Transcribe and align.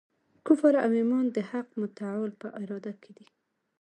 کفر 0.45 0.73
او 0.83 0.91
ایمان 0.99 1.25
د 1.31 1.37
حق 1.49 1.67
متعال 1.81 2.31
په 2.41 2.47
اراده 2.61 2.93
کي 3.01 3.11
دی. 3.17 3.27